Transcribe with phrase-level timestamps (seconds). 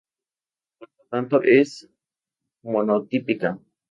[0.79, 1.87] Por lo tanto es
[2.63, 3.59] monotípica.